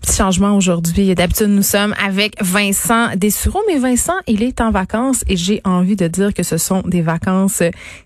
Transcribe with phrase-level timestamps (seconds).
[0.00, 1.14] Petit changement aujourd'hui.
[1.14, 5.96] D'habitude, nous sommes avec Vincent Dessureau, mais Vincent, il est en vacances et j'ai envie
[5.96, 7.62] de dire que ce sont des vacances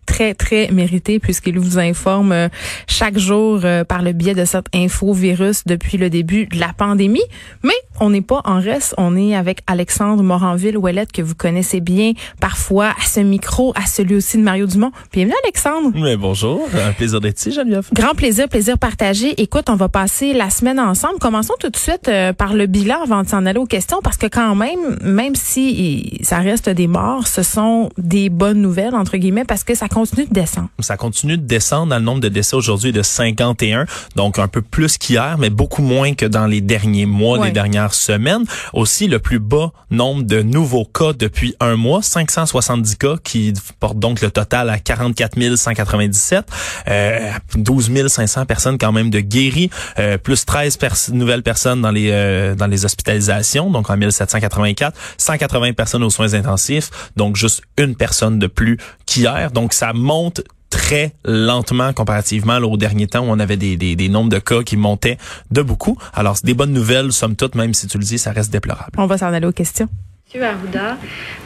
[0.06, 2.48] très, très méritées puisqu'il vous informe euh,
[2.87, 6.72] chaque jour euh, par le biais de cette info virus depuis le début de la
[6.72, 7.22] pandémie.
[7.63, 8.94] Mais on n'est pas en reste.
[8.99, 14.17] On est avec Alexandre Moranville-Ouellette que vous connaissez bien parfois à ce micro, à celui
[14.17, 14.92] aussi de Mario Dumont.
[15.13, 15.92] Bienvenue, Alexandre.
[15.94, 16.69] Mais bonjour.
[16.74, 17.88] Un plaisir d'être ici, Geneviève.
[17.92, 19.41] Grand plaisir, plaisir partagé.
[19.41, 21.19] Écoute, on va passer la semaine ensemble.
[21.37, 24.16] Commençons tout de suite euh, par le bilan avant de s'en aller aux questions parce
[24.16, 29.18] que quand même, même si ça reste des morts, ce sont des bonnes nouvelles, entre
[29.18, 30.70] guillemets, parce que ça continue de descendre.
[30.80, 31.94] Ça continue de descendre.
[31.94, 36.14] Le nombre de décès aujourd'hui de 51, donc un peu plus qu'hier, mais beaucoup moins
[36.14, 38.44] que dans les derniers mois, les dernières semaines.
[38.72, 43.98] Aussi, le plus bas nombre de nouveaux cas depuis un mois, 570 cas, qui porte
[43.98, 46.46] donc le total à 44 197.
[46.88, 49.68] Euh, 12 500 personnes quand même de guéris,
[49.98, 50.78] euh, plus 13
[51.26, 56.34] nouvelles personnes dans les euh, dans les hospitalisations, donc en 1784, 180 personnes aux soins
[56.34, 59.50] intensifs, donc juste une personne de plus qu'hier.
[59.50, 63.96] Donc ça monte très lentement comparativement là, au dernier temps où on avait des, des,
[63.96, 65.18] des, nombres de cas qui montaient
[65.50, 65.96] de beaucoup.
[66.12, 68.90] Alors, c'est des bonnes nouvelles, somme toute, même si tu le dis, ça reste déplorable.
[68.98, 69.88] On va s'en aller aux questions.
[70.27, 70.98] Monsieur Arruda,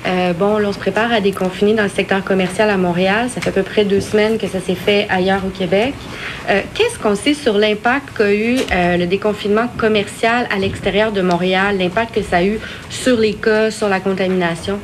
[0.06, 3.28] euh, bon, on se prépare à déconfiner dans le secteur commercial à Montréal.
[3.28, 5.92] Ça fait à peu près deux semaines que ça s'est fait ailleurs au Québec.
[6.48, 11.20] Euh, Qu'est-ce qu'on sait sur l'impact qu'a eu euh, le déconfinement commercial à l'extérieur de
[11.20, 14.78] Montréal, l'impact que ça a eu sur les cas, sur la contamination?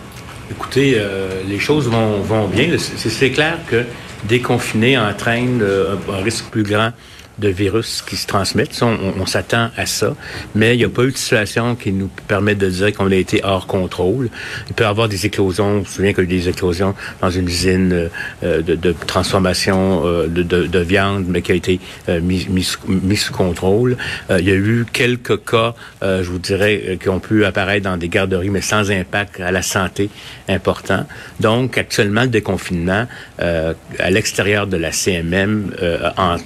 [0.50, 2.68] Écoutez, euh, les choses vont, vont bien.
[2.78, 3.82] C'est clair que
[4.24, 6.90] déconfiner entraîne un risque plus grand
[7.38, 8.82] de virus qui se transmettent.
[8.82, 10.14] On, s'attend à ça,
[10.54, 13.14] mais il n'y a pas eu de situation qui nous permet de dire qu'on a
[13.14, 14.30] été hors contrôle.
[14.68, 15.74] Il peut y avoir des éclosions.
[15.74, 18.08] Je me souviens qu'il y a eu des éclosions dans une usine
[18.42, 22.46] euh, de, de, transformation euh, de, de, de, viande, mais qui a été euh, mis,
[22.48, 23.96] mis, mis, sous contrôle.
[24.30, 27.84] Euh, il y a eu quelques cas, euh, je vous dirais, qui ont pu apparaître
[27.84, 30.08] dans des garderies, mais sans impact à la santé
[30.48, 31.06] important.
[31.40, 33.06] Donc, actuellement, le déconfinement
[33.38, 35.72] à l'extérieur de la CMM
[36.16, 36.36] en,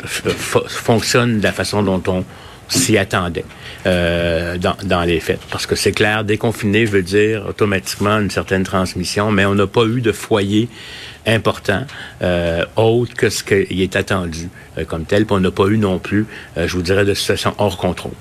[0.81, 2.25] fonctionne de la façon dont on
[2.69, 3.45] s'y attendait
[3.87, 5.41] euh, dans, dans, les faits.
[5.51, 9.85] Parce que c'est clair, déconfiner veut dire automatiquement une certaine transmission, mais on n'a pas
[9.85, 10.69] eu de foyer
[11.27, 11.85] important
[12.23, 14.49] euh, autre que ce qui est attendu
[14.79, 16.27] euh, comme tel, puis on n'a pas eu non plus,
[16.57, 18.13] euh, je vous dirais, de situation hors contrôle.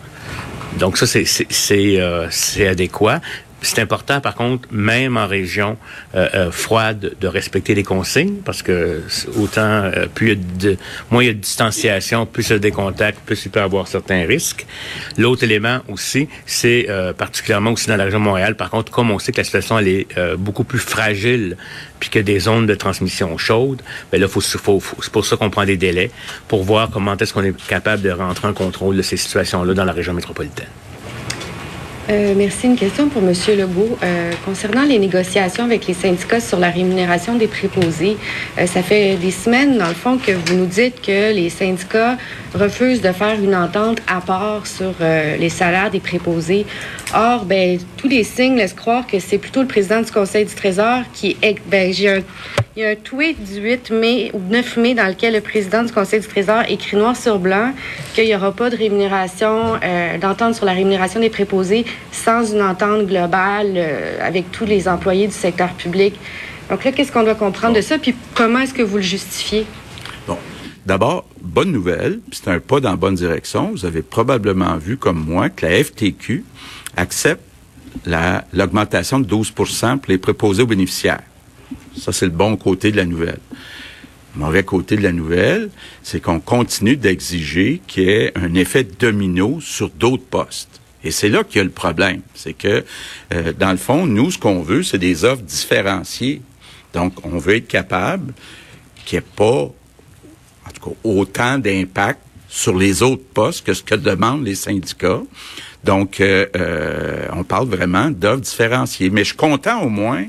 [0.77, 3.21] Donc ça, c'est c'est adéquat.
[3.61, 5.77] C'est important, par contre, même en région
[6.15, 9.01] euh, euh, froide, de respecter les consignes, parce que
[9.37, 10.77] autant euh, plus de,
[11.11, 13.59] moins il y a de distanciation, plus il y a des contacts, plus il peut
[13.59, 14.65] y avoir certains risques.
[15.17, 19.11] L'autre élément aussi, c'est euh, particulièrement aussi dans la région de Montréal, par contre, comme
[19.11, 21.57] on sait que la situation elle est euh, beaucoup plus fragile,
[21.99, 23.81] puis que des zones de transmission chaudes,
[24.11, 26.11] ben là, faut, faut, faut c'est pour ça qu'on prend des délais
[26.47, 29.85] pour voir comment est-ce qu'on est capable de rentrer en contrôle de ces situations-là dans
[29.85, 30.67] la région métropolitaine.
[32.09, 32.65] Euh, merci.
[32.65, 33.33] Une question pour M.
[33.55, 33.97] Legault.
[34.01, 38.17] Euh, concernant les négociations avec les syndicats sur la rémunération des préposés,
[38.57, 42.17] euh, ça fait des semaines, dans le fond, que vous nous dites que les syndicats
[42.55, 44.93] refusent de faire une entente à part sur
[45.39, 46.65] les salaires des préposés.
[47.13, 50.53] Or, ben, tous les signes laissent croire que c'est plutôt le président du Conseil du
[50.53, 51.55] Trésor qui est...
[51.67, 52.21] Ben, j'ai un,
[52.75, 55.81] il y a un tweet du 8 mai ou 9 mai dans lequel le président
[55.81, 57.73] du Conseil du Trésor écrit noir sur blanc
[58.13, 62.61] qu'il n'y aura pas de rémunération, euh, d'entente sur la rémunération des préposés sans une
[62.61, 66.13] entente globale euh, avec tous les employés du secteur public.
[66.69, 67.79] Donc là, qu'est-ce qu'on doit comprendre bon.
[67.79, 67.97] de ça?
[67.97, 69.65] Puis comment est-ce que vous le justifiez?
[70.27, 70.37] Bon.
[70.85, 73.71] D'abord, bonne nouvelle, c'est un pas dans la bonne direction.
[73.71, 76.45] Vous avez probablement vu, comme moi, que la FTQ
[76.95, 77.41] accepte
[78.53, 81.23] l'augmentation de 12% pour les préposés aux bénéficiaires.
[81.97, 83.39] Ça, c'est le bon côté de la nouvelle.
[84.35, 85.69] Le mauvais côté de la nouvelle,
[86.03, 90.79] c'est qu'on continue d'exiger qu'il y ait un effet domino sur d'autres postes.
[91.03, 92.21] Et c'est là qu'il y a le problème.
[92.35, 92.83] C'est que,
[93.33, 96.41] euh, dans le fond, nous, ce qu'on veut, c'est des offres différenciées.
[96.93, 98.33] Donc, on veut être capable
[99.05, 103.83] qu'il n'y ait pas, en tout cas, autant d'impact sur les autres postes que ce
[103.83, 105.21] que demandent les syndicats.
[105.83, 109.09] Donc, euh, euh, on parle vraiment d'offres différenciées.
[109.09, 110.25] Mais je suis content au moins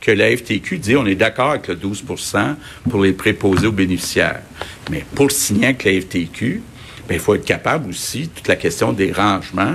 [0.00, 2.56] que la FTQ dit on est d'accord avec le 12%
[2.90, 4.42] pour les préposés aux bénéficiaires.
[4.90, 6.62] Mais pour signer avec la FTQ,
[7.08, 9.74] ben, il faut être capable aussi, toute la question des rangements,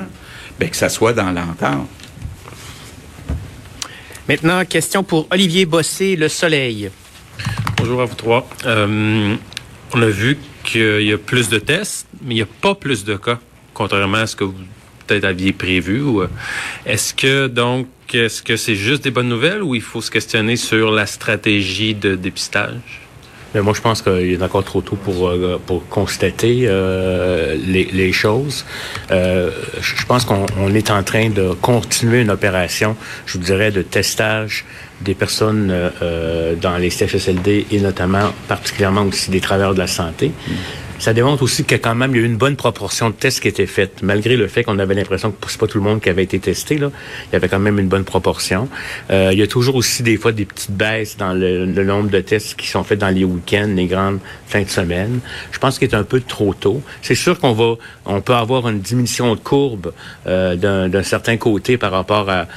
[0.60, 1.88] ben, que ça soit dans l'entente.
[4.28, 6.92] Maintenant, question pour Olivier Bossé, Le Soleil.
[7.78, 8.48] Bonjour à vous trois.
[8.66, 9.36] Euh,
[9.94, 13.04] on a vu qu'il y a plus de tests, mais il n'y a pas plus
[13.04, 13.40] de cas,
[13.74, 14.54] contrairement à ce que vous
[15.10, 16.04] peut-être aviez prévu.
[16.86, 20.56] Est-ce que donc est-ce que c'est juste des bonnes nouvelles ou il faut se questionner
[20.56, 23.02] sur la stratégie de dépistage?
[23.54, 27.86] Mais moi, je pense qu'il est encore trop tôt pour, euh, pour constater euh, les,
[27.86, 28.64] les, choses.
[29.10, 29.50] Euh,
[29.82, 32.96] je pense qu'on est en train de continuer une opération,
[33.26, 34.66] je vous dirais, de testage
[35.02, 40.32] des personnes euh, dans les CHSLD et notamment, particulièrement aussi des travailleurs de la santé.
[41.00, 43.40] Ça démontre aussi que quand même, il y a eu une bonne proportion de tests
[43.40, 46.02] qui étaient faits, malgré le fait qu'on avait l'impression que c'est pas tout le monde
[46.02, 46.78] qui avait été testé.
[46.78, 46.92] Là.
[47.28, 48.68] Il y avait quand même une bonne proportion.
[49.10, 52.20] Euh, il y a toujours aussi des fois des petites baisses dans le, nombre de
[52.20, 55.22] tests qui sont faits dans les week-ends, les grandes fins de semaine.
[55.54, 56.82] Je pense qu'il est un peu trop tôt.
[57.02, 57.76] C'est sûr qu'on va,
[58.06, 59.94] on peut avoir une diminution de courbe
[60.28, 62.48] euh, d'un certain côté par rapport à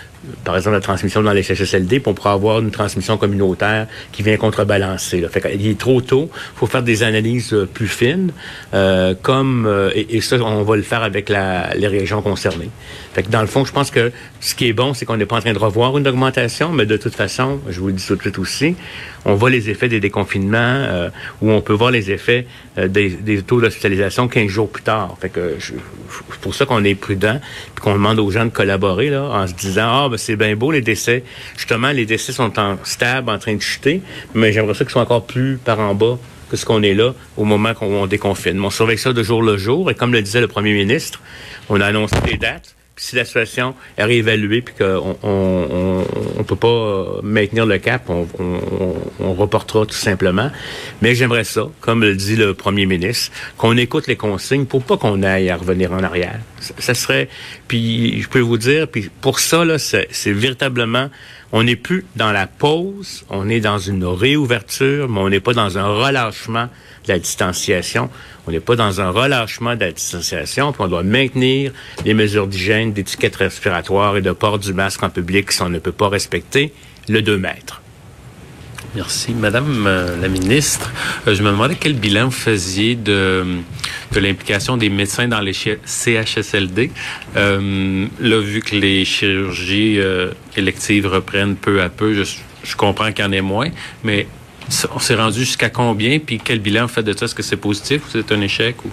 [0.44, 4.36] par exemple, la transmission dans les CHSLD, pour pouvoir avoir une transmission communautaire qui vient
[4.36, 5.20] contrebalancer.
[5.20, 5.28] Là.
[5.28, 6.30] Fait il est trop tôt.
[6.32, 8.32] Il faut faire des analyses euh, plus fines,
[8.74, 12.70] euh, comme euh, et, ça, on va le faire avec les régions concernées.
[13.14, 15.24] Fait que dans le fond, je pense que ce qui est bon, c'est qu'on n'est
[15.24, 18.04] pas en train de revoir une augmentation, mais de toute façon, je vous le dis
[18.04, 18.74] tout de suite aussi,
[19.24, 21.10] on voit les effets des déconfinements, euh,
[21.40, 25.16] où on peut voir les effets euh, des, taux d'hospitalisation 15 jours plus tard.
[25.22, 27.40] C'est pour ça qu'on est prudent,
[27.72, 30.72] puis qu'on demande aux gens de collaborer en se disant ah ben c'est bien beau
[30.72, 31.22] les décès.
[31.56, 34.02] Justement, les décès sont en stable, en train de chuter,
[34.34, 36.18] mais j'aimerais ça qu'ils soient encore plus par en bas
[36.50, 38.60] que ce qu'on est là au moment qu'on déconfine.
[38.60, 41.20] On surveille ça de jour le jour, et comme le disait le premier ministre,
[41.68, 46.04] on a annoncé des dates si la situation est réévaluée puis qu'on on,
[46.38, 48.26] on, peut pas maintenir le cap, on,
[49.18, 50.50] on, reportera tout simplement.
[51.00, 54.96] Mais j'aimerais ça, comme le dit le premier ministre, qu'on écoute les consignes pour pas
[54.98, 56.38] qu'on aille à revenir en arrière.
[56.78, 57.28] Ça, serait,
[57.66, 61.08] puis je peux vous dire, puis pour ça là, c'est véritablement,
[61.52, 65.52] on n'est plus dans la pause, on est dans une réouverture, mais on n'est pas
[65.52, 66.68] dans un relâchement
[67.06, 68.08] de la distanciation.
[68.46, 71.72] On n'est pas dans un relâchement de la distanciation, puis on doit maintenir
[72.06, 75.78] les mesures d'hygiène, d'étiquette respiratoire et de port du masque en public si on ne
[75.78, 76.72] peut pas respecter
[77.08, 77.81] le 2 mètres.
[78.94, 79.32] Merci.
[79.32, 80.92] Madame euh, la ministre,
[81.26, 83.42] euh, je me demandais quel bilan vous faisiez de,
[84.12, 86.90] de l'implication des médecins dans les CHSLD.
[87.36, 89.98] Euh, là, vu que les chirurgies
[90.56, 92.24] électives reprennent peu à peu, je,
[92.64, 93.70] je comprends qu'il y en ait moins,
[94.04, 94.26] mais
[94.94, 96.18] on s'est rendu jusqu'à combien?
[96.18, 97.24] Puis quel bilan fait de ça?
[97.24, 98.76] Est-ce que c'est positif ou c'est un échec?
[98.84, 98.90] Ou?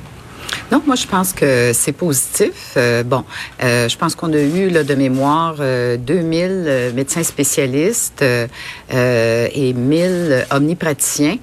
[0.71, 2.74] Non, moi je pense que c'est positif.
[2.77, 3.24] Euh, bon,
[3.63, 9.74] euh, je pense qu'on a eu là, de mémoire euh, 2000 médecins spécialistes euh, et
[9.74, 11.38] 1000 omnipraticiens.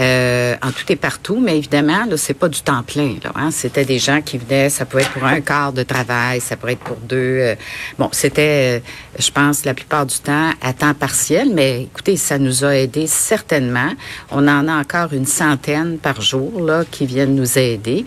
[0.00, 3.16] Euh, en tout et partout, mais évidemment, là, c'est pas du temps plein.
[3.22, 3.50] Là, hein?
[3.50, 6.72] C'était des gens qui venaient, ça pouvait être pour un quart de travail, ça pourrait
[6.72, 7.16] être pour deux.
[7.16, 7.54] Euh,
[7.98, 8.80] bon, c'était, euh,
[9.18, 13.06] je pense, la plupart du temps à temps partiel, mais écoutez, ça nous a aidé
[13.06, 13.90] certainement.
[14.30, 18.06] On en a encore une centaine par jour là qui viennent nous aider.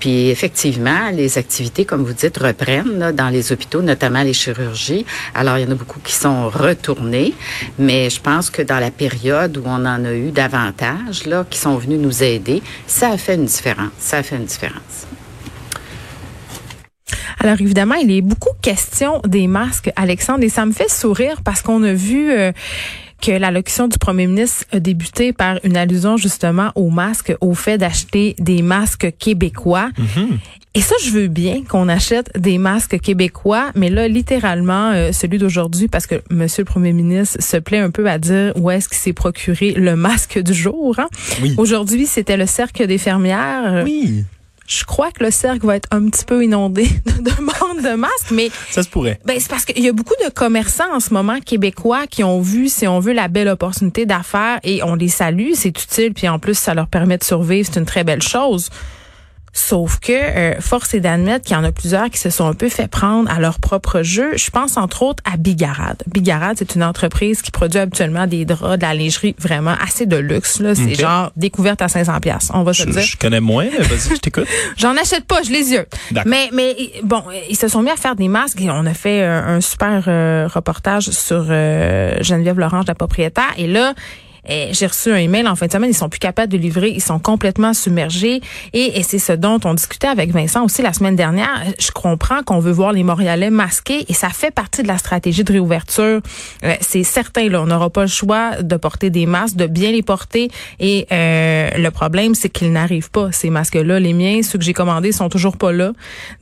[0.00, 5.04] Puis effectivement, les activités, comme vous dites, reprennent là, dans les hôpitaux, notamment les chirurgies.
[5.34, 7.34] Alors, il y en a beaucoup qui sont retournés,
[7.78, 11.58] mais je pense que dans la période où on en a eu davantage, là, qui
[11.58, 13.92] sont venus nous aider, ça a fait une différence.
[13.98, 15.06] Ça a fait une différence.
[17.42, 21.62] Alors évidemment, il est beaucoup question des masques, Alexandre, et ça me fait sourire parce
[21.62, 22.52] qu'on a vu euh,
[23.20, 27.78] que l'allocution du premier ministre a débuté par une allusion justement aux masques, au fait
[27.78, 29.90] d'acheter des masques québécois.
[29.98, 30.28] Mm-hmm.
[30.74, 35.38] Et ça, je veux bien qu'on achète des masques québécois, mais là, littéralement, euh, celui
[35.38, 38.88] d'aujourd'hui, parce que Monsieur le Premier ministre se plaît un peu à dire où est-ce
[38.88, 40.94] qu'il s'est procuré le masque du jour.
[40.98, 41.08] Hein?
[41.42, 41.54] Oui.
[41.58, 43.82] Aujourd'hui, c'était le cercle des fermières.
[43.84, 44.24] Oui
[44.70, 48.30] je crois que le cercle va être un petit peu inondé de demandes de masques,
[48.30, 49.18] mais ça se pourrait.
[49.24, 52.40] Ben c'est parce qu'il y a beaucoup de commerçants en ce moment québécois qui ont
[52.40, 56.28] vu, si on veut, la belle opportunité d'affaires et on les salue, c'est utile, puis
[56.28, 58.70] en plus ça leur permet de survivre, c'est une très belle chose.
[59.52, 62.54] Sauf que euh, force est d'admettre qu'il y en a plusieurs qui se sont un
[62.54, 64.36] peu fait prendre à leur propre jeu.
[64.36, 66.02] Je pense entre autres à Bigarade.
[66.06, 70.16] Bigarade, c'est une entreprise qui produit habituellement des draps, de la lingerie vraiment assez de
[70.16, 70.60] luxe.
[70.60, 72.50] Là, c'est genre découverte à 500 pièces.
[72.54, 73.02] On va se dire.
[73.02, 73.66] Je connais moins.
[73.66, 74.46] Vas-y, je t'écoute.
[74.76, 75.86] J'en achète pas, je les yeux.
[76.26, 79.22] Mais mais bon, ils se sont mis à faire des masques et on a fait
[79.24, 83.52] un, super euh, reportage sur euh, Geneviève Lorange, la propriétaire.
[83.56, 83.94] Et là,
[84.48, 87.02] j'ai reçu un email en fin de semaine, ils sont plus capables de livrer, ils
[87.02, 88.40] sont complètement submergés
[88.72, 91.64] et, c'est ce dont on discutait avec Vincent aussi la semaine dernière.
[91.78, 95.44] Je comprends qu'on veut voir les Montréalais masqués et ça fait partie de la stratégie
[95.44, 96.20] de réouverture.
[96.64, 99.90] Euh, c'est certain là, on n'aura pas le choix de porter des masques, de bien
[99.90, 104.00] les porter et euh, le problème c'est qu'ils n'arrivent pas ces masques-là.
[104.00, 105.92] Les miens, ceux que j'ai commandés sont toujours pas là.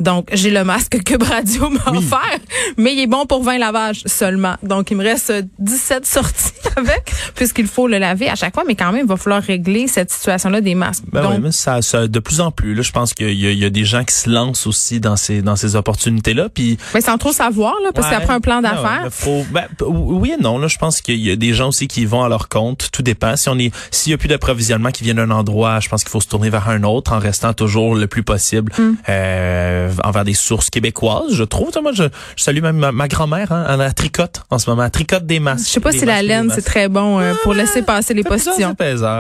[0.01, 2.39] Donc j'ai le masque que Radio m'a offert,
[2.77, 4.57] mais il est bon pour 20 lavages seulement.
[4.63, 8.75] Donc il me reste 17 sorties avec puisqu'il faut le laver à chaque fois, mais
[8.75, 11.05] quand même, il va falloir régler cette situation-là des masques.
[11.13, 13.55] Ben Donc, oui, mais ça, ça, de plus en plus, là, je pense qu'il y,
[13.57, 16.49] y a des gens qui se lancent aussi dans ces, dans ces opportunités-là.
[16.49, 18.15] Puis ben, sans trop savoir, là, parce Ouais.
[18.17, 20.59] qu'après un plan d'affaires, ouais, ben, oui et non.
[20.59, 22.89] Là, je pense qu'il y a des gens aussi qui vont à leur compte.
[22.93, 23.37] Tout dépend.
[23.37, 26.11] Si on est, s'il y a plus d'approvisionnement qui vient d'un endroit, je pense qu'il
[26.11, 28.93] faut se tourner vers un autre en restant toujours le plus possible Mm.
[29.09, 31.33] euh, envers des sources québécoises.
[31.35, 31.71] Je trouve.
[31.83, 32.05] Moi, je,
[32.37, 33.53] je salue même ma, ma grand-mère.
[33.53, 34.85] Hein, elle tricote en ce moment.
[34.85, 35.67] Elle tricote des masques.
[35.67, 38.69] je sais pas si la laine, c'est très bon euh, pour laisser passer les postillons.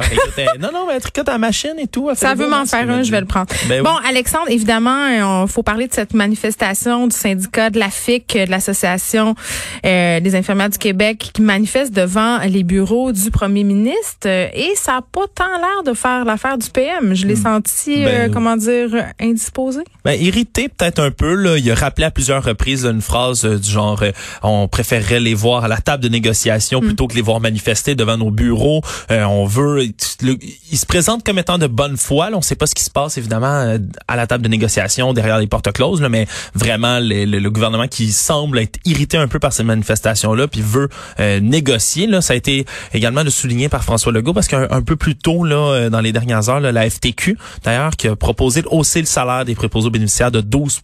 [0.13, 2.11] Écoute, elle- non, non, mais tricote à la machine et tout.
[2.15, 3.47] Ça veut m'en faire un, je vais le prendre.
[3.69, 4.09] Ben bon, oui.
[4.09, 5.07] Alexandre, évidemment,
[5.45, 9.35] il faut parler de cette manifestation du syndicat de la FIC, de l'Association
[9.85, 14.27] euh, des infirmières du Québec, qui manifeste devant les bureaux du premier ministre.
[14.27, 17.15] euh, et ça n'a pas tant l'air de faire l'affaire du PM.
[17.15, 18.89] Je l'ai senti, euh, Ben, comment dire,
[19.21, 19.81] indisposé.
[20.05, 21.35] Ben, irrité peut-être un peu.
[21.35, 21.59] Là.
[21.59, 24.13] Il a rappelé à plusieurs reprises là, une phrase euh, du genre euh,
[24.43, 28.17] on préférerait les voir à la table de négociation plutôt que les voir manifester devant
[28.17, 28.81] nos bureaux.
[29.11, 29.89] Euh, on veut.
[30.23, 30.39] le-
[30.73, 32.31] il se présente comme étant de bonne foi.
[32.31, 32.37] Là.
[32.37, 35.13] On ne sait pas ce qui se passe évidemment euh, à la table de négociation
[35.13, 39.17] derrière les portes closes, là, mais vraiment le, le- le gouvernement qui semble être irrité
[39.19, 40.89] un peu par ces manifestations-là, puis veut
[41.21, 42.07] euh, négocier.
[42.07, 42.65] Là, ça a été
[42.95, 46.01] également de souligné par François Legault parce qu'un un peu plus tôt là, euh, dans
[46.01, 49.55] les dernières heures, là, la FTQ d'ailleurs qui a proposé de hausser le salaire des
[49.55, 50.81] préposés aux bénéficiaires de 12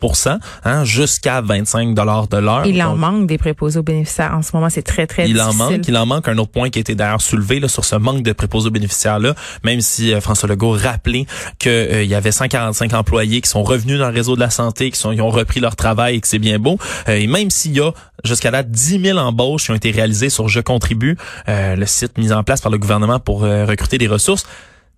[0.65, 2.67] hein, jusqu'à 25 dollars de l'heure.
[2.67, 4.33] Il en Donc, manque des préposés aux bénéficiaires.
[4.35, 5.77] En ce moment, c'est très, très il en difficile.
[5.77, 8.33] manque, il en manque un autre point qui été d'ailleurs soulevé sur ce manque de
[8.33, 11.27] préposés aux bénéficiaires là, même si euh, François Legault rappelait
[11.59, 14.91] que euh, y avait 145 employés qui sont revenus dans le réseau de la santé,
[14.91, 17.81] qui ont repris leur travail et que c'est bien beau, Euh, et même s'il y
[17.81, 17.93] a
[18.25, 22.33] jusqu'à là 10 000 embauches qui ont été réalisées sur Je contribue, le site mis
[22.33, 24.47] en place par le gouvernement pour recruter des ressources.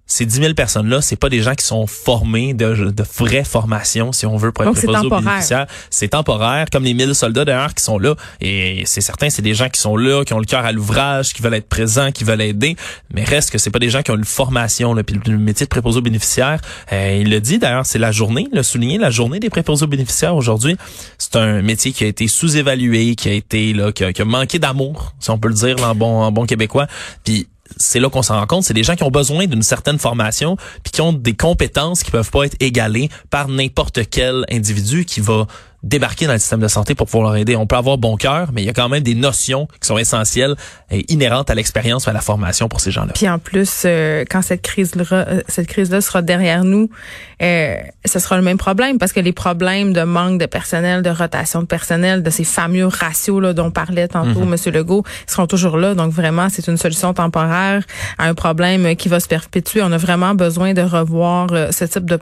[0.08, 4.12] Ces 10 000 personnes-là, c'est pas des gens qui sont formés de, de vraies formations,
[4.12, 5.24] si on veut, pour être préposés aux temporaire.
[5.24, 5.66] bénéficiaires.
[5.90, 8.14] C'est temporaire, comme les 1000 soldats d'ailleurs qui sont là.
[8.40, 11.32] Et c'est certain, c'est des gens qui sont là, qui ont le cœur à l'ouvrage,
[11.32, 12.76] qui veulent être présents, qui veulent aider.
[13.12, 14.94] Mais reste que c'est pas des gens qui ont une formation.
[14.94, 15.02] Là.
[15.02, 16.60] Puis le métier de préposé aux bénéficiaires,
[16.92, 19.88] euh, il le dit d'ailleurs, c'est la journée, le souligné, la journée des préposés aux
[19.88, 20.76] bénéficiaires aujourd'hui.
[21.18, 24.24] C'est un métier qui a été sous-évalué, qui a été là, qui a, qui a
[24.24, 26.86] manqué d'amour, si on peut le dire là, en bon, en bon québécois.
[27.24, 29.98] Puis c'est là qu'on s'en rend compte, c'est des gens qui ont besoin d'une certaine
[29.98, 35.04] formation, puis qui ont des compétences qui peuvent pas être égalées par n'importe quel individu
[35.04, 35.46] qui va
[35.82, 37.56] débarquer dans le système de santé pour pouvoir leur aider.
[37.56, 39.98] On peut avoir bon cœur, mais il y a quand même des notions qui sont
[39.98, 40.54] essentielles
[40.90, 43.12] et inhérentes à l'expérience et à la formation pour ces gens-là.
[43.14, 46.88] Puis en plus, euh, quand cette crise-là, euh, cette crise-là sera derrière nous,
[47.42, 51.10] euh, ce sera le même problème parce que les problèmes de manque de personnel, de
[51.10, 54.50] rotation de personnel, de ces fameux ratios là dont parlait tantôt Mhm.
[54.50, 55.94] Monsieur Legault, seront toujours là.
[55.94, 57.82] Donc vraiment, c'est une solution temporaire
[58.18, 59.82] à un problème qui va se perpétuer.
[59.82, 62.18] On a vraiment besoin de revoir euh, ce type de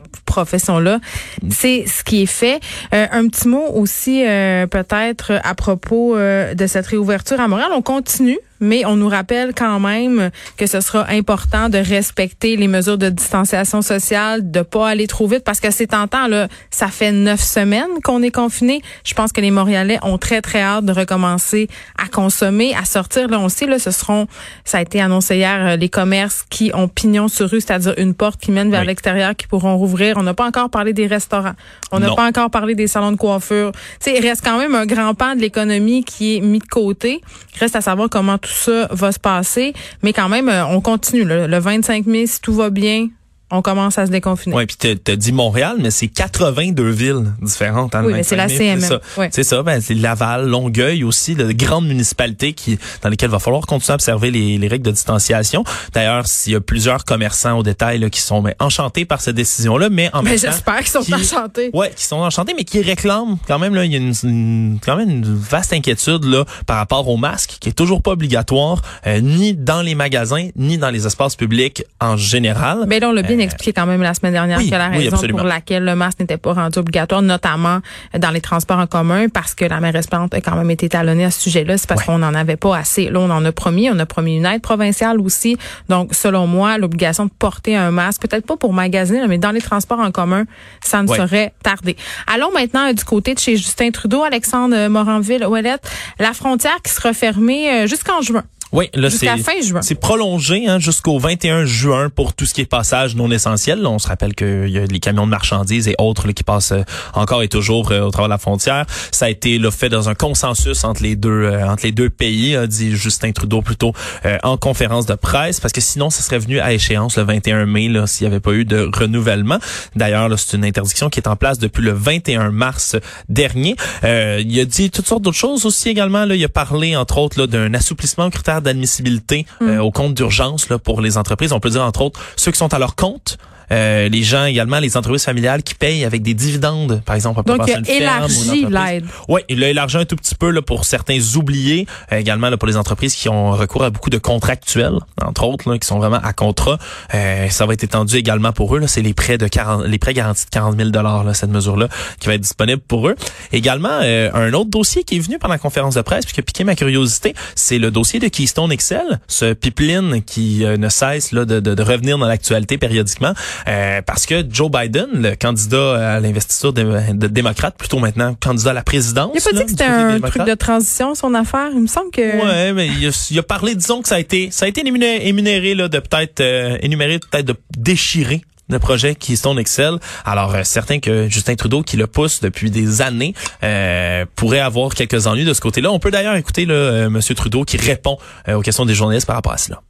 [1.51, 2.61] C'est ce qui est fait.
[2.95, 7.71] Euh, un petit mot aussi euh, peut-être à propos euh, de cette réouverture à Montréal.
[7.75, 12.67] On continue mais on nous rappelle quand même que ce sera important de respecter les
[12.69, 16.49] mesures de distanciation sociale, de pas aller trop vite parce que c'est tentant là.
[16.71, 18.81] Ça fait neuf semaines qu'on est confiné.
[19.05, 21.69] Je pense que les Montréalais ont très très hâte de recommencer
[22.03, 23.29] à consommer, à sortir.
[23.29, 24.27] Là, on sait là, ce seront,
[24.65, 28.15] ça a été annoncé hier, euh, les commerces qui ont pignon sur rue, c'est-à-dire une
[28.15, 28.87] porte qui mène vers Oui.
[28.87, 30.17] l'extérieur, qui pourront rouvrir.
[30.17, 31.55] On n'a pas encore parlé des restaurants.
[31.93, 33.73] On n'a pas encore parlé des salons de coiffure.
[33.73, 33.81] Tu
[34.11, 37.21] sais, il reste quand même un grand pan de l'économie qui est mis de côté.
[37.61, 39.73] Reste à savoir comment tout ça va se passer.
[40.03, 41.25] Mais quand même, euh, on continue.
[41.25, 43.09] Le 25 mai, si tout va bien,
[43.55, 44.55] on commence à se déconfiner.
[44.55, 47.95] Ouais, puis t'as- t'as dit Montréal, mais c'est 82 villes différentes.
[47.95, 48.81] hein, le Oui, mais c'est la 25 mai, CMM.
[48.81, 49.29] C'est ça, Ouais.
[49.33, 53.39] c'est ça ben, c'est Laval, Longueuil aussi, de grandes municipalités qui dans lesquelles il va
[53.39, 55.65] falloir continuer à observer les, les règles de distanciation.
[55.93, 59.37] D'ailleurs, s'il y a plusieurs commerçants au détail là, qui sont ben, enchantés par cette
[59.37, 60.47] décision-là, mais en Mais même temps...
[60.51, 61.71] j'espère qu'ils sont qui- enchantés.
[61.73, 64.79] Ouais, qui sont enchantés, mais qui réclament quand même là, il y a une, une-
[64.85, 68.83] quand même une vaste inquiétude là par rapport au masque, qui est toujours pas obligatoire,
[69.07, 72.85] euh, ni dans les magasins, ni dans les espaces publics en général.
[72.87, 74.89] Mais là, on l'a bien Euh, expliqué quand même la semaine dernière oui, que la
[74.91, 75.39] oui, raison absolument.
[75.39, 77.79] pour laquelle le masque n'était pas rendu obligatoire, notamment
[78.19, 81.25] dans les transports en commun, parce que la mairesse Plante a quand même été talonnée
[81.25, 82.07] à ce sujet-là, c'est parce Ouais.
[82.07, 83.09] qu'on n'en avait pas assez.
[83.11, 85.57] Là, on en a promis, on a promis une aide provinciale aussi.
[85.89, 89.61] Donc, selon moi, l'obligation de porter un masque, peut-être pas pour magasiner, mais dans les
[89.63, 90.45] transports en commun,
[90.83, 91.17] ça ne Ouais.
[91.17, 91.97] saurait tarder.
[92.27, 97.13] Allons maintenant euh, du côté de chez Justin Trudeau, Alexandre Moranville-Ouellette, la frontière qui sera
[97.13, 98.43] fermée euh, jusqu'en juin.
[98.75, 99.83] Oui, là c'est fin juin.
[99.83, 103.81] c'est prolongé hein, jusqu'au 21 juin pour tout ce qui est passage non essentiel.
[103.81, 106.43] Là, on se rappelle qu'il y a les camions de marchandises et autres là, qui
[106.43, 108.85] passent euh, encore et toujours euh, au travers de la frontière.
[109.13, 112.11] Ça a été là, fait dans un consensus entre les deux euh, entre les deux
[112.11, 113.93] pays, a dit Justin Trudeau plutôt
[114.25, 117.67] euh, en conférence de presse, parce que sinon ça serait venu à échéance le 21
[117.67, 119.59] mai là s'il n'y avait pas eu de renouvellement.
[119.95, 122.97] D'ailleurs, là, c'est une interdiction qui est en place depuis le 21 mars
[123.29, 123.77] dernier.
[124.03, 126.25] Euh, il a dit toutes sortes d'autres choses aussi également.
[126.25, 128.31] Là, il a parlé entre autres là, d'un assouplissement aux
[128.65, 131.53] d'admissibilité euh, au compte d'urgence là, pour les entreprises.
[131.53, 133.39] On peut dire entre autres ceux qui sont à leur compte,
[133.73, 137.43] euh, les gens également, les entreprises familiales qui payent avec des dividendes, par exemple.
[137.45, 139.05] Donc, il élargi l'aide.
[139.29, 142.57] Oui, il a élargi un tout petit peu là, pour certains oubliés, euh, également là,
[142.57, 145.99] pour les entreprises qui ont recours à beaucoup de contractuels, entre autres, là, qui sont
[145.99, 146.79] vraiment à contrat.
[147.15, 148.87] Euh, ça va être étendu également pour eux.
[148.87, 151.89] C'est les prêts de 40, les prêts garantis de 40 000 là, cette mesure-là,
[152.21, 153.17] qui va être disponible pour eux.
[153.53, 156.41] Également, euh, un autre dossier qui est venu pendant la conférence de presse, puis qui
[156.41, 161.33] a piqué ma curiosité, c'est le dossier de Keystone Excel, ce pipeline qui ne cesse
[161.33, 163.33] là, de, de, de revenir dans l'actualité périodiquement.
[163.69, 168.71] Euh, parce que Joe Biden, le candidat à l'investiture de, de, démocrate, plutôt maintenant candidat
[168.71, 169.31] à la présidence.
[169.35, 171.71] Il a pas dit que c'était un truc de transition, son affaire?
[171.75, 172.21] Il me semble que.
[172.21, 174.81] Ouais, mais il a, il a parlé, disons que ça a été, ça a été
[174.81, 179.99] énuméré, là, de peut-être, euh, énuméré peut-être de déchirer le projet Keystone Excel.
[180.25, 184.95] Alors, euh, certain que Justin Trudeau, qui le pousse depuis des années, euh, pourrait avoir
[184.95, 185.91] quelques ennuis de ce côté-là.
[185.93, 187.21] On peut d'ailleurs écouter là, euh, M.
[187.21, 188.19] Trudeau qui répond
[188.49, 189.83] aux questions des journalistes par rapport à cela.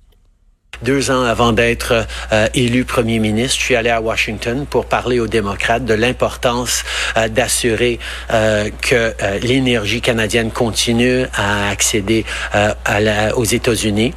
[0.83, 5.21] Deux ans avant d'être euh, élu premier ministre, je suis allé à Washington pour parler
[5.21, 6.85] aux démocrates de l'importance
[7.17, 7.99] euh, d'assurer
[8.33, 9.13] euh, que
[9.43, 14.13] l'énergie canadienne continue à accéder à la, aux États-Unis.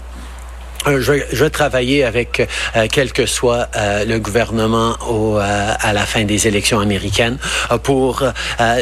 [0.85, 0.99] Je,
[1.31, 2.47] je vais travailler avec
[2.91, 7.37] quel que soit le gouvernement au, à la fin des élections américaines
[7.83, 8.23] pour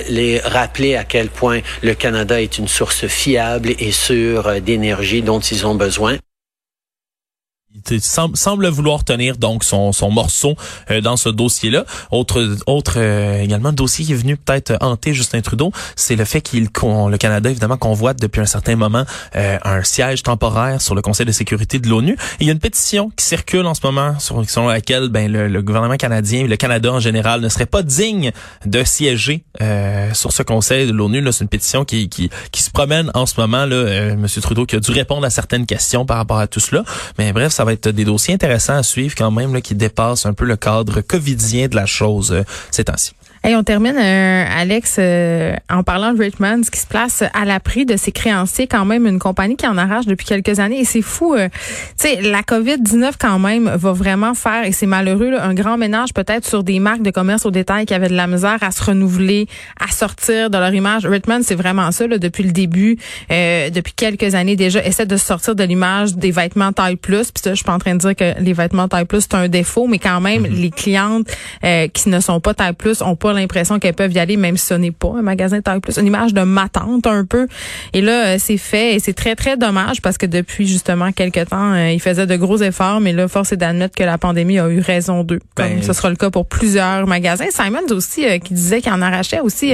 [0.10, 5.39] les rappeler à quel point le Canada est une source fiable et sûre d'énergie dont
[5.39, 6.17] ils ont besoin
[8.00, 10.55] semble, semble, vouloir tenir donc son, son morceau
[10.91, 11.86] euh, dans ce dossier-là.
[12.12, 16.41] Autre, autre euh, également dossier qui est venu peut-être hanter Justin Trudeau, c'est le fait
[16.41, 19.05] qu'il le Canada évidemment convoite depuis un certain moment
[19.36, 22.17] euh, un siège temporaire sur le Conseil de sécurité de l'ONU.
[22.39, 25.48] Il y a une pétition qui circule en ce moment sur, selon laquelle ben le,
[25.48, 28.32] le gouvernement canadien, le Canada en général, ne serait pas digne
[28.65, 29.44] de siéger
[30.13, 31.24] sur ce Conseil de l'ONU.
[31.32, 33.65] C'est une pétition qui, qui, qui se promène en ce moment.
[33.65, 36.84] Là, Monsieur Trudeau qui a dû répondre à certaines questions par rapport à tout cela.
[37.17, 40.34] Mais bref, ça va être des dossiers intéressants à suivre quand même qui dépassent un
[40.34, 43.14] peu le cadre covidien de la chose euh, ces temps-ci.
[43.48, 47.86] Et on termine, euh, Alex, euh, en parlant de Richmond, qui se place à l'abri
[47.86, 50.80] de ses créanciers, quand même une compagnie qui en arrache depuis quelques années.
[50.80, 51.48] Et c'est fou, euh,
[52.00, 56.12] tu sais, la COVID-19 quand même va vraiment faire, et c'est malheureux, un grand ménage
[56.12, 58.84] peut-être sur des marques de commerce au détail qui avaient de la misère à se
[58.84, 59.48] renouveler,
[59.80, 61.06] à sortir de leur image.
[61.06, 62.98] Richmond, c'est vraiment ça, là, depuis le début,
[63.30, 67.31] depuis quelques années déjà, essaie de sortir de l'image des vêtements taille plus.
[67.31, 69.36] Puis ça, je suis pas en train de dire que les vêtements taille plus, c'est
[69.36, 70.62] un défaut, mais quand même, mm-hmm.
[70.62, 71.27] les clientes
[71.94, 74.68] qui ne sont pas taille plus ont pas l'impression qu'elles peuvent y aller, même si
[74.68, 75.98] ce n'est pas un magasin de taille plus.
[75.98, 77.48] Une image de ma tante un peu.
[77.94, 81.50] Et là, euh, c'est fait et c'est très, très dommage parce que depuis justement quelques
[81.50, 84.60] temps, euh, ils faisaient de gros efforts, mais là, force est d'admettre que la pandémie
[84.60, 85.40] a eu raison d'eux.
[85.56, 87.46] Comme ben, ce sera le cas pour plusieurs magasins.
[87.52, 89.74] Simons aussi, euh, qui disait qu'il en arrachait aussi,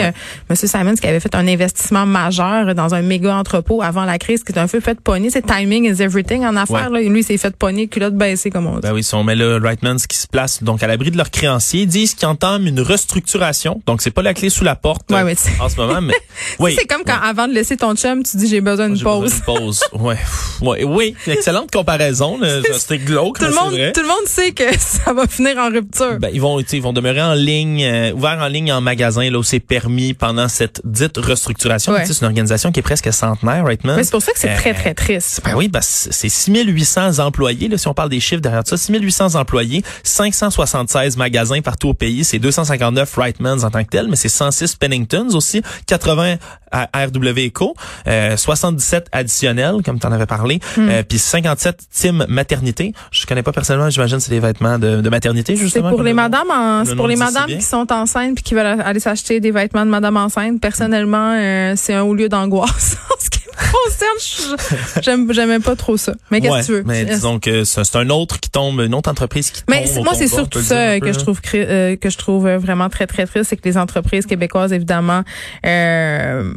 [0.50, 4.44] Monsieur Simons qui avait fait un investissement majeur dans un méga entrepôt avant la crise,
[4.44, 5.30] qui est un peu fait pogner.
[5.30, 6.90] C'est timing is everything en affaires.
[6.90, 7.02] Là.
[7.02, 8.82] Et lui, il s'est fait pogner, culotte baissée, comme on dit.
[8.82, 11.32] Ben oui, si on met le Rightmans qui se place donc à l'abri de leurs
[11.32, 13.51] créanciers, disent qu'ils entament une restructuration
[13.86, 16.14] donc c'est pas la clé sous la porte ouais, en ce moment, mais
[16.60, 16.76] oui.
[16.78, 19.32] c'est comme quand avant de laisser ton chum, tu dis j'ai besoin d'une pause.
[19.32, 19.80] Besoin pause.
[19.94, 20.18] ouais.
[20.62, 20.84] ouais.
[20.84, 22.40] Oui, excellente comparaison.
[22.74, 23.92] C'était glauque, tout le monde, vrai.
[23.92, 26.20] Tout le monde sait que ça va finir en rupture.
[26.20, 29.38] Ben, ils vont, ils vont demeurer en ligne, euh, ouverts en ligne en magasin là
[29.38, 31.94] où c'est permis pendant cette dite restructuration.
[32.06, 34.00] C'est une organisation qui est presque centenaire, right, man?
[34.04, 35.42] c'est pour ça que c'est très très triste.
[35.44, 39.36] Ben oui, ben c'est 6800 employés là si on parle des chiffres derrière ça, 6800
[39.36, 44.30] employés, 576 magasins partout au pays, c'est 259 Rightmans en tant que tel, mais c'est
[44.30, 46.36] 106 Penningtons aussi, 80
[46.72, 47.76] à RW Eco,
[48.08, 50.90] euh, 77 additionnels, comme tu en avais parlé, hmm.
[50.90, 52.94] euh, puis 57 team maternité.
[53.12, 55.90] Je connais pas personnellement, j'imagine c'est des vêtements de, de maternité, justement.
[55.90, 59.00] C'est pour les madames, c'est pour les madames qui sont enceintes puis qui veulent aller
[59.00, 60.62] s'acheter des vêtements de madame enceinte.
[60.62, 62.98] Personnellement, euh, c'est un haut lieu d'angoisse.
[65.02, 66.14] j'aime j'aime pas trop ça.
[66.30, 66.84] Mais qu'est-ce que tu veux?
[66.86, 69.76] Mais disons que c'est un autre qui tombe, une autre entreprise qui tombe.
[69.76, 73.26] Mais moi c'est surtout ça que je trouve euh, que je trouve vraiment très très
[73.26, 75.24] triste, c'est que les entreprises québécoises évidemment
[75.66, 76.54] euh,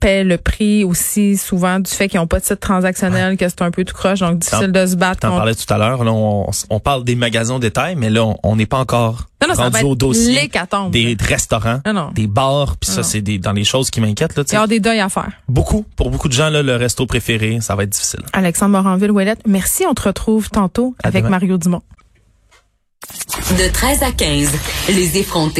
[0.00, 3.62] paient le prix aussi souvent du fait qu'ils n'ont pas de site transactionnel, que c'est
[3.62, 5.20] un peu tout croche, donc difficile de se battre.
[5.20, 8.56] T'en parlais tout à l'heure, là, on, parle des magasins de détail, mais là, on
[8.56, 10.50] n'est pas encore non, non, rendu au dossier
[10.90, 11.80] des restaurants,
[12.14, 14.40] des bars, puis ça, c'est dans les choses qui m'inquiètent.
[14.50, 15.30] Il y a des deuils à faire.
[15.48, 15.84] Beaucoup.
[15.96, 18.20] Pour beaucoup de gens, là, le resto préféré, ça va être difficile.
[18.32, 19.84] Alexandre Moranville-Ouellette, merci.
[19.88, 21.82] On te retrouve tantôt avec Mario Dumont.
[23.58, 24.52] De 13 à 15,
[24.88, 25.58] les effrontés.